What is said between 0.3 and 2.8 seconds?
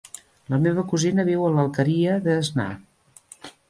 La meva cosina viu a l'Alqueria d'Asnar.